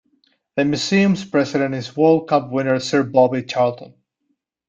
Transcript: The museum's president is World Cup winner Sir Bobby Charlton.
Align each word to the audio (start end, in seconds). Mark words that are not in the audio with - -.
The 0.55 0.65
museum's 0.65 1.23
president 1.25 1.75
is 1.75 1.95
World 1.95 2.27
Cup 2.27 2.49
winner 2.51 2.79
Sir 2.79 3.03
Bobby 3.03 3.43
Charlton. 3.43 3.93